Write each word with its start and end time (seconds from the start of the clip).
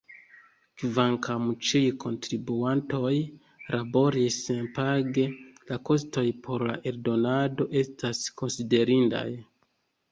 Kvankam 0.83 1.43
ĉiuj 1.71 1.91
kontribuantoj 2.03 3.13
laboris 3.75 4.39
senpage, 4.47 5.27
la 5.71 5.81
kostoj 5.91 6.25
por 6.49 6.67
la 6.73 6.81
eldonado 6.95 7.71
estas 7.85 8.25
konsiderindaj. 8.43 9.29